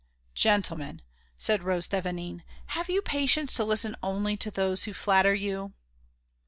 "Gentlemen," 0.33 1.03
said 1.37 1.61
Rose 1.61 1.87
Thévenin, 1.87 2.41
"have 2.73 2.89
you 2.89 3.03
patience 3.03 3.53
to 3.53 3.63
listen 3.63 3.95
only 4.01 4.35
to 4.35 4.49
those 4.49 4.85
who 4.85 4.93
flatter 4.93 5.35
you?" 5.35 5.73